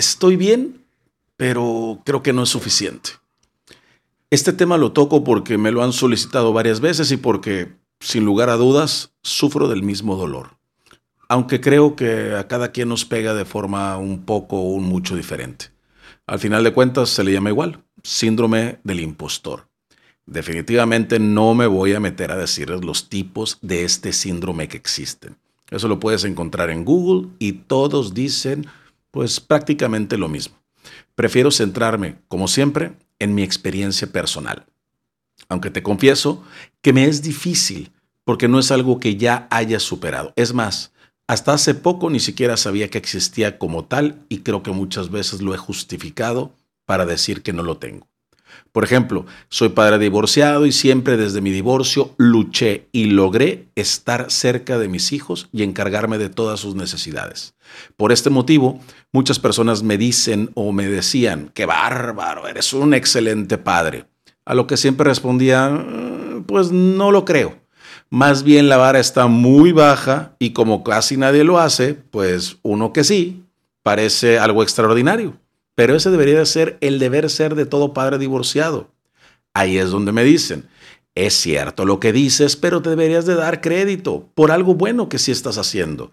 [0.00, 0.84] estoy bien,
[1.36, 3.10] pero creo que no es suficiente.
[4.30, 8.48] Este tema lo toco porque me lo han solicitado varias veces y porque, sin lugar
[8.48, 10.56] a dudas, sufro del mismo dolor.
[11.28, 15.14] Aunque creo que a cada quien nos pega de forma un poco o un mucho
[15.14, 15.66] diferente.
[16.26, 19.68] Al final de cuentas se le llama igual, síndrome del impostor.
[20.26, 25.36] Definitivamente no me voy a meter a decirles los tipos de este síndrome que existen.
[25.70, 28.66] Eso lo puedes encontrar en Google y todos dicen
[29.10, 30.56] pues prácticamente lo mismo.
[31.14, 34.66] Prefiero centrarme, como siempre, en mi experiencia personal.
[35.48, 36.44] Aunque te confieso
[36.82, 37.92] que me es difícil
[38.24, 40.32] porque no es algo que ya haya superado.
[40.36, 40.92] Es más,
[41.26, 45.42] hasta hace poco ni siquiera sabía que existía como tal y creo que muchas veces
[45.42, 46.54] lo he justificado
[46.86, 48.09] para decir que no lo tengo.
[48.72, 54.78] Por ejemplo, soy padre divorciado y siempre desde mi divorcio luché y logré estar cerca
[54.78, 57.54] de mis hijos y encargarme de todas sus necesidades.
[57.96, 58.80] Por este motivo,
[59.12, 64.06] muchas personas me dicen o me decían, qué bárbaro, eres un excelente padre.
[64.44, 67.58] A lo que siempre respondía, mm, pues no lo creo.
[68.08, 72.92] Más bien la vara está muy baja y como casi nadie lo hace, pues uno
[72.92, 73.44] que sí,
[73.82, 75.38] parece algo extraordinario.
[75.80, 78.90] Pero ese debería ser el deber ser de todo padre divorciado.
[79.54, 80.68] Ahí es donde me dicen,
[81.14, 85.18] es cierto lo que dices, pero te deberías de dar crédito por algo bueno que
[85.18, 86.12] sí estás haciendo.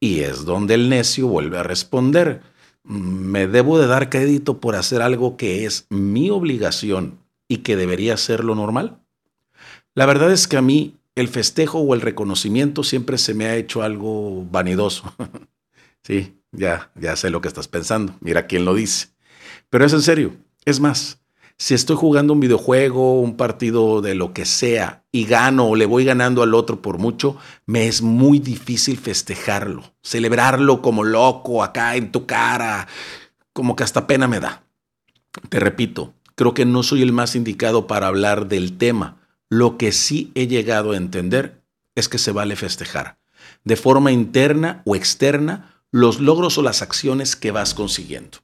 [0.00, 2.42] Y es donde el necio vuelve a responder,
[2.84, 8.18] me debo de dar crédito por hacer algo que es mi obligación y que debería
[8.18, 8.98] ser lo normal.
[9.94, 13.56] La verdad es que a mí el festejo o el reconocimiento siempre se me ha
[13.56, 15.10] hecho algo vanidoso.
[16.02, 18.14] sí, ya, ya sé lo que estás pensando.
[18.20, 19.08] Mira quién lo dice.
[19.68, 20.36] Pero es en serio.
[20.64, 21.20] Es más,
[21.60, 25.86] si estoy jugando un videojuego, un partido de lo que sea, y gano o le
[25.86, 31.96] voy ganando al otro por mucho, me es muy difícil festejarlo, celebrarlo como loco acá
[31.96, 32.88] en tu cara,
[33.52, 34.64] como que hasta pena me da.
[35.50, 39.18] Te repito, creo que no soy el más indicado para hablar del tema.
[39.50, 41.62] Lo que sí he llegado a entender
[41.94, 43.18] es que se vale festejar,
[43.64, 48.38] de forma interna o externa, los logros o las acciones que vas consiguiendo.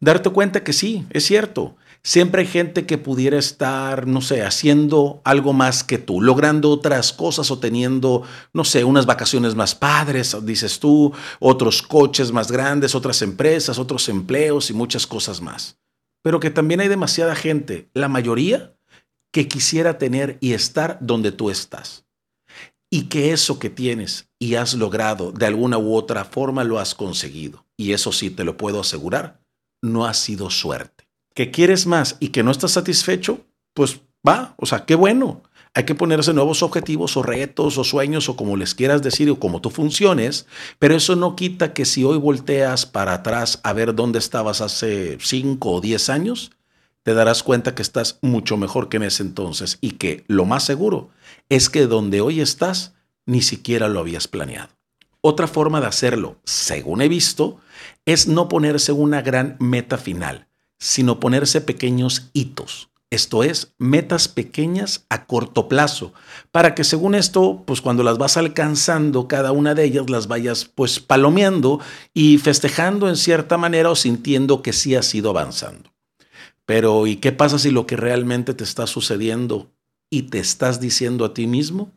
[0.00, 1.76] Darte cuenta que sí, es cierto.
[2.02, 7.14] Siempre hay gente que pudiera estar, no sé, haciendo algo más que tú, logrando otras
[7.14, 8.22] cosas o teniendo,
[8.52, 14.10] no sé, unas vacaciones más padres, dices tú, otros coches más grandes, otras empresas, otros
[14.10, 15.78] empleos y muchas cosas más.
[16.22, 18.74] Pero que también hay demasiada gente, la mayoría,
[19.32, 22.03] que quisiera tener y estar donde tú estás
[22.94, 26.94] y que eso que tienes y has logrado de alguna u otra forma lo has
[26.94, 27.66] conseguido.
[27.76, 29.40] Y eso sí te lo puedo asegurar,
[29.82, 31.08] no ha sido suerte.
[31.34, 33.40] ¿Que quieres más y que no estás satisfecho?
[33.74, 35.42] Pues va, o sea, qué bueno.
[35.74, 39.40] Hay que ponerse nuevos objetivos o retos o sueños o como les quieras decir o
[39.40, 40.46] como tú funciones,
[40.78, 45.18] pero eso no quita que si hoy volteas para atrás a ver dónde estabas hace
[45.20, 46.52] 5 o 10 años,
[47.04, 50.64] te darás cuenta que estás mucho mejor que en ese entonces y que lo más
[50.64, 51.10] seguro
[51.48, 52.94] es que donde hoy estás
[53.26, 54.70] ni siquiera lo habías planeado.
[55.20, 57.60] Otra forma de hacerlo, según he visto,
[58.04, 60.48] es no ponerse una gran meta final,
[60.78, 62.90] sino ponerse pequeños hitos.
[63.10, 66.12] Esto es, metas pequeñas a corto plazo,
[66.50, 70.64] para que según esto, pues cuando las vas alcanzando, cada una de ellas las vayas
[70.64, 71.80] pues palomeando
[72.12, 75.93] y festejando en cierta manera o sintiendo que sí has ido avanzando.
[76.66, 79.70] Pero ¿y qué pasa si lo que realmente te está sucediendo
[80.10, 81.92] y te estás diciendo a ti mismo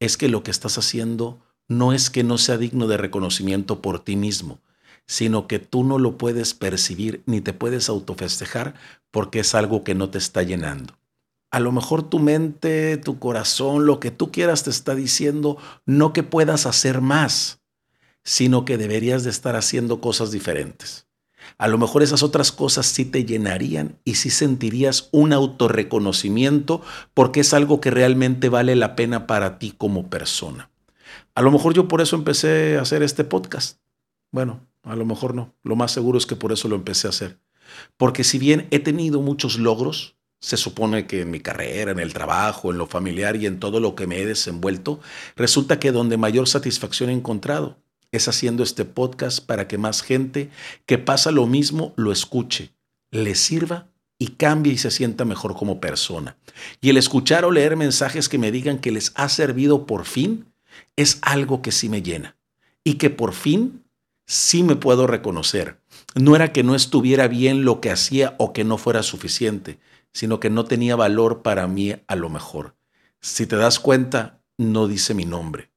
[0.00, 4.00] es que lo que estás haciendo no es que no sea digno de reconocimiento por
[4.00, 4.60] ti mismo,
[5.06, 8.74] sino que tú no lo puedes percibir ni te puedes autofestejar
[9.10, 10.98] porque es algo que no te está llenando.
[11.50, 15.56] A lo mejor tu mente, tu corazón, lo que tú quieras te está diciendo
[15.86, 17.60] no que puedas hacer más,
[18.24, 21.06] sino que deberías de estar haciendo cosas diferentes
[21.58, 26.82] a lo mejor esas otras cosas sí te llenarían y sí sentirías un autorreconocimiento
[27.14, 30.70] porque es algo que realmente vale la pena para ti como persona.
[31.34, 33.78] A lo mejor yo por eso empecé a hacer este podcast.
[34.32, 35.54] Bueno, a lo mejor no.
[35.62, 37.38] Lo más seguro es que por eso lo empecé a hacer.
[37.96, 42.12] Porque si bien he tenido muchos logros, se supone que en mi carrera, en el
[42.12, 45.00] trabajo, en lo familiar y en todo lo que me he desenvuelto,
[45.34, 47.78] resulta que donde mayor satisfacción he encontrado
[48.12, 50.50] es haciendo este podcast para que más gente
[50.86, 52.72] que pasa lo mismo lo escuche,
[53.10, 53.88] le sirva
[54.18, 56.36] y cambie y se sienta mejor como persona.
[56.80, 60.46] Y el escuchar o leer mensajes que me digan que les ha servido por fin
[60.96, 62.36] es algo que sí me llena
[62.84, 63.84] y que por fin
[64.26, 65.80] sí me puedo reconocer.
[66.14, 69.78] No era que no estuviera bien lo que hacía o que no fuera suficiente,
[70.12, 72.74] sino que no tenía valor para mí a lo mejor.
[73.20, 75.70] Si te das cuenta, no dice mi nombre,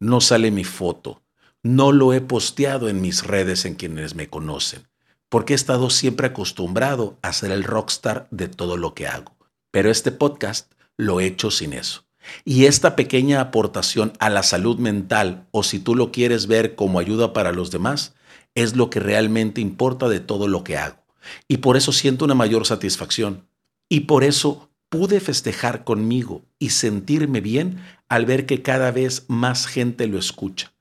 [0.00, 1.22] no sale mi foto,
[1.64, 4.86] no lo he posteado en mis redes en quienes me conocen,
[5.30, 9.34] porque he estado siempre acostumbrado a ser el rockstar de todo lo que hago.
[9.70, 12.04] Pero este podcast lo he hecho sin eso.
[12.44, 16.98] Y esta pequeña aportación a la salud mental, o si tú lo quieres ver como
[16.98, 18.14] ayuda para los demás,
[18.54, 21.02] es lo que realmente importa de todo lo que hago.
[21.48, 23.48] Y por eso siento una mayor satisfacción.
[23.88, 29.66] Y por eso pude festejar conmigo y sentirme bien al ver que cada vez más
[29.66, 30.73] gente lo escucha.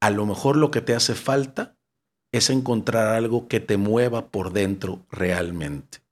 [0.00, 1.76] A lo mejor lo que te hace falta
[2.32, 6.02] es encontrar algo que te mueva por dentro realmente.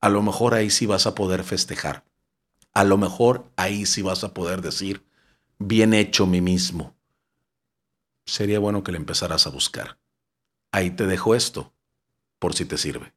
[0.00, 2.04] A lo mejor ahí sí vas a poder festejar.
[2.72, 5.04] A lo mejor ahí sí vas a poder decir,
[5.58, 6.94] bien hecho mí mismo.
[8.26, 9.98] Sería bueno que le empezaras a buscar.
[10.72, 11.72] Ahí te dejo esto,
[12.38, 13.14] por si te sirve.